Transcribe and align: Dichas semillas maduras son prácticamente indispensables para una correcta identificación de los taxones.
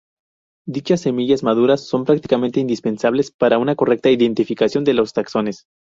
Dichas 0.65 1.01
semillas 1.01 1.43
maduras 1.43 1.85
son 1.85 2.05
prácticamente 2.05 2.59
indispensables 2.59 3.29
para 3.29 3.59
una 3.59 3.75
correcta 3.75 4.09
identificación 4.09 4.83
de 4.83 4.95
los 4.95 5.13
taxones. 5.13 5.67